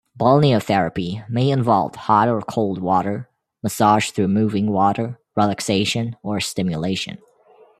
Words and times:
Balneotherapy 0.19 1.29
may 1.29 1.51
involve 1.51 1.93
hot 1.93 2.27
or 2.27 2.41
cold 2.41 2.81
water, 2.81 3.29
massage 3.61 4.09
through 4.09 4.29
moving 4.29 4.71
water, 4.71 5.19
relaxation, 5.35 6.15
or 6.23 6.39
stimulation. 6.39 7.19